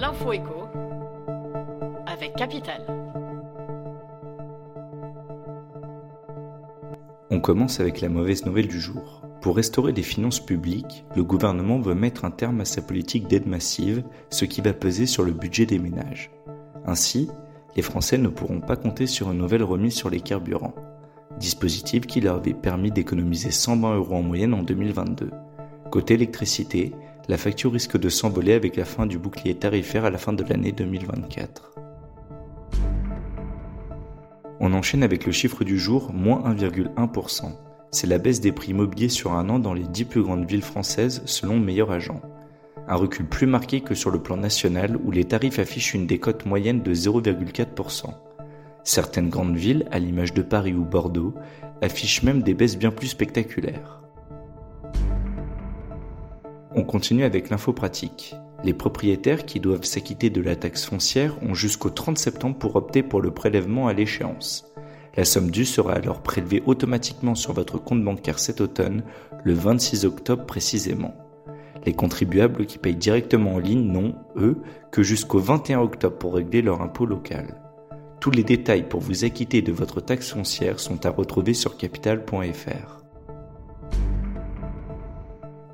L'info 0.00 0.32
écho 0.32 0.68
avec 2.06 2.36
Capital. 2.36 2.82
On 7.30 7.40
commence 7.40 7.80
avec 7.80 8.00
la 8.00 8.08
mauvaise 8.08 8.46
nouvelle 8.46 8.68
du 8.68 8.78
jour. 8.78 9.22
Pour 9.40 9.56
restaurer 9.56 9.90
les 9.90 10.04
finances 10.04 10.38
publiques, 10.38 11.04
le 11.16 11.24
gouvernement 11.24 11.80
veut 11.80 11.96
mettre 11.96 12.24
un 12.24 12.30
terme 12.30 12.60
à 12.60 12.64
sa 12.64 12.80
politique 12.80 13.26
d'aide 13.26 13.48
massive, 13.48 14.04
ce 14.30 14.44
qui 14.44 14.60
va 14.60 14.72
peser 14.72 15.06
sur 15.06 15.24
le 15.24 15.32
budget 15.32 15.66
des 15.66 15.80
ménages. 15.80 16.30
Ainsi, 16.86 17.28
les 17.74 17.82
Français 17.82 18.18
ne 18.18 18.28
pourront 18.28 18.60
pas 18.60 18.76
compter 18.76 19.08
sur 19.08 19.32
une 19.32 19.38
nouvelle 19.38 19.64
remise 19.64 19.94
sur 19.94 20.10
les 20.10 20.20
carburants, 20.20 20.76
dispositif 21.40 22.06
qui 22.06 22.20
leur 22.20 22.36
avait 22.36 22.54
permis 22.54 22.92
d'économiser 22.92 23.50
120 23.50 23.96
euros 23.96 24.14
en 24.14 24.22
moyenne 24.22 24.54
en 24.54 24.62
2022. 24.62 25.30
Côté 25.90 26.14
électricité, 26.14 26.92
la 27.28 27.36
facture 27.36 27.72
risque 27.72 27.98
de 27.98 28.08
s'envoler 28.08 28.54
avec 28.54 28.76
la 28.76 28.86
fin 28.86 29.04
du 29.04 29.18
bouclier 29.18 29.54
tarifaire 29.54 30.06
à 30.06 30.10
la 30.10 30.16
fin 30.16 30.32
de 30.32 30.42
l'année 30.44 30.72
2024. 30.72 31.74
On 34.60 34.72
enchaîne 34.72 35.02
avec 35.02 35.26
le 35.26 35.32
chiffre 35.32 35.62
du 35.62 35.78
jour, 35.78 36.10
moins 36.14 36.42
1,1%. 36.54 37.52
C'est 37.90 38.06
la 38.06 38.18
baisse 38.18 38.40
des 38.40 38.52
prix 38.52 38.70
immobiliers 38.70 39.10
sur 39.10 39.32
un 39.32 39.50
an 39.50 39.58
dans 39.58 39.74
les 39.74 39.86
10 39.86 40.04
plus 40.06 40.22
grandes 40.22 40.48
villes 40.48 40.62
françaises 40.62 41.22
selon 41.26 41.60
Meilleur 41.60 41.90
Agent. 41.90 42.20
Un 42.88 42.96
recul 42.96 43.26
plus 43.26 43.46
marqué 43.46 43.82
que 43.82 43.94
sur 43.94 44.10
le 44.10 44.22
plan 44.22 44.38
national 44.38 44.96
où 45.04 45.10
les 45.10 45.24
tarifs 45.24 45.58
affichent 45.58 45.92
une 45.92 46.06
décote 46.06 46.46
moyenne 46.46 46.82
de 46.82 46.94
0,4%. 46.94 48.06
Certaines 48.84 49.28
grandes 49.28 49.56
villes, 49.56 49.86
à 49.90 49.98
l'image 49.98 50.32
de 50.32 50.40
Paris 50.40 50.72
ou 50.72 50.84
Bordeaux, 50.84 51.34
affichent 51.82 52.22
même 52.22 52.40
des 52.40 52.54
baisses 52.54 52.78
bien 52.78 52.90
plus 52.90 53.08
spectaculaires. 53.08 54.00
On 56.78 56.84
continue 56.84 57.24
avec 57.24 57.50
l'info 57.50 57.72
pratique. 57.72 58.36
Les 58.62 58.72
propriétaires 58.72 59.46
qui 59.46 59.58
doivent 59.58 59.82
s'acquitter 59.82 60.30
de 60.30 60.40
la 60.40 60.54
taxe 60.54 60.84
foncière 60.84 61.36
ont 61.42 61.52
jusqu'au 61.52 61.90
30 61.90 62.16
septembre 62.16 62.56
pour 62.56 62.76
opter 62.76 63.02
pour 63.02 63.20
le 63.20 63.32
prélèvement 63.32 63.88
à 63.88 63.92
l'échéance. 63.92 64.72
La 65.16 65.24
somme 65.24 65.50
due 65.50 65.64
sera 65.64 65.94
alors 65.94 66.22
prélevée 66.22 66.62
automatiquement 66.66 67.34
sur 67.34 67.52
votre 67.52 67.78
compte 67.78 68.04
bancaire 68.04 68.38
cet 68.38 68.60
automne, 68.60 69.02
le 69.42 69.54
26 69.54 70.04
octobre 70.04 70.46
précisément. 70.46 71.16
Les 71.84 71.94
contribuables 71.94 72.64
qui 72.64 72.78
payent 72.78 72.94
directement 72.94 73.54
en 73.54 73.58
ligne 73.58 73.90
n'ont, 73.90 74.14
eux, 74.36 74.58
que 74.92 75.02
jusqu'au 75.02 75.40
21 75.40 75.80
octobre 75.80 76.16
pour 76.16 76.34
régler 76.36 76.62
leur 76.62 76.80
impôt 76.80 77.06
local. 77.06 77.60
Tous 78.20 78.30
les 78.30 78.44
détails 78.44 78.88
pour 78.88 79.00
vous 79.00 79.24
acquitter 79.24 79.62
de 79.62 79.72
votre 79.72 80.00
taxe 80.00 80.30
foncière 80.30 80.78
sont 80.78 81.04
à 81.06 81.10
retrouver 81.10 81.54
sur 81.54 81.76
capital.fr. 81.76 83.07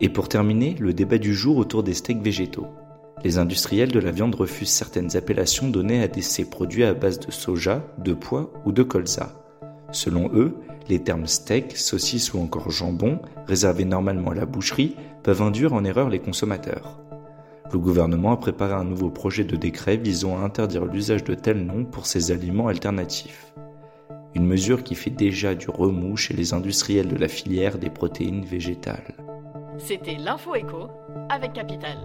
Et 0.01 0.09
pour 0.09 0.29
terminer, 0.29 0.75
le 0.81 0.93
débat 0.93 1.19
du 1.19 1.35
jour 1.35 1.57
autour 1.57 1.83
des 1.83 1.95
steaks 1.95 2.23
végétaux. 2.23 2.67
Les 3.23 3.39
industriels 3.39 3.93
de 3.93 4.01
la 4.01 4.11
viande 4.11 4.35
refusent 4.35 4.69
certaines 4.69 5.17
appellations 5.17 5.69
données 5.69 6.03
à 6.03 6.09
ces 6.21 6.51
produits 6.51 6.85
à 6.85 6.95
base 6.95 7.21
de 7.21 7.31
soja, 7.31 7.83
de 7.99 8.13
pois 8.13 8.53
ou 8.65 8.73
de 8.73 8.83
colza. 8.83 9.33
Selon 9.93 10.31
eux, 10.35 10.57
les 10.89 11.03
termes 11.03 11.27
steak, 11.27 11.77
saucisse 11.77 12.35
ou 12.35 12.39
encore 12.41 12.71
jambon, 12.71 13.21
réservés 13.47 13.85
normalement 13.85 14.33
à 14.33 14.35
la 14.35 14.47
boucherie, 14.47 14.97
peuvent 15.23 15.43
induire 15.43 15.73
en 15.73 15.85
erreur 15.85 16.11
les 16.11 16.19
consommateurs. 16.19 17.01
Le 17.73 17.79
gouvernement 17.79 18.33
a 18.33 18.37
préparé 18.37 18.75
un 18.75 18.85
nouveau 18.85 19.11
projet 19.11 19.45
de 19.45 19.57
décret 19.57 19.97
visant 19.97 20.37
à 20.37 20.43
interdire 20.43 20.85
l'usage 20.85 21.25
de 21.25 21.35
tels 21.35 21.65
noms 21.65 21.85
pour 21.85 22.07
ces 22.07 22.31
aliments 22.31 22.69
alternatifs. 22.69 23.55
Une 24.35 24.47
mesure 24.47 24.83
qui 24.83 24.95
fait 24.95 25.11
déjà 25.11 25.55
du 25.55 25.71
remous 25.71 26.17
chez 26.17 26.35
les 26.35 26.53
industriels 26.53 27.09
de 27.09 27.17
la 27.17 27.29
filière 27.29 27.79
des 27.79 27.91
protéines 27.91 28.45
végétales. 28.45 29.15
C'était 29.79 30.17
l'info 30.17 30.55
écho 30.55 30.89
avec 31.29 31.53
Capital. 31.53 31.99